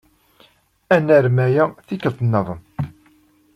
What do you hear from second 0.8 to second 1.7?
Ad narem aya